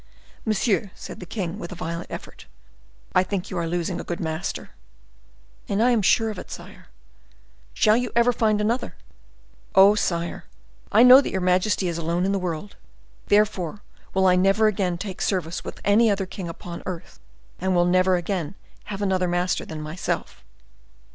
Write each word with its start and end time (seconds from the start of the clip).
"Monsieur," 0.47 0.89
said 0.95 1.19
the 1.19 1.27
king, 1.27 1.59
with 1.59 1.71
a 1.71 1.75
violent 1.75 2.09
effort, 2.09 2.47
"I 3.13 3.21
think 3.23 3.51
you 3.51 3.57
are 3.59 3.67
losing 3.67 3.99
a 3.99 4.03
good 4.03 4.19
master." 4.19 4.71
"And 5.69 5.79
I 5.79 5.91
am 5.91 6.01
sure 6.01 6.31
of 6.31 6.39
it, 6.39 6.49
sire." 6.49 6.87
"Shall 7.75 7.95
you 7.97 8.11
ever 8.15 8.33
find 8.33 8.57
such 8.57 8.63
another?" 8.65 8.95
"Oh, 9.75 9.93
sire! 9.93 10.45
I 10.91 11.03
know 11.03 11.21
that 11.21 11.29
your 11.29 11.39
majesty 11.39 11.87
is 11.87 11.99
alone 11.99 12.25
in 12.25 12.31
the 12.31 12.39
world; 12.39 12.77
therefore 13.27 13.83
will 14.15 14.25
I 14.25 14.35
never 14.35 14.65
again 14.65 14.97
take 14.97 15.21
service 15.21 15.63
with 15.63 15.79
any 15.85 16.09
other 16.09 16.25
king 16.25 16.49
upon 16.49 16.81
earth, 16.87 17.19
and 17.59 17.75
will 17.75 17.85
never 17.85 18.15
again 18.15 18.55
have 18.85 19.03
other 19.03 19.27
master 19.27 19.65
than 19.65 19.83
myself." 19.83 20.43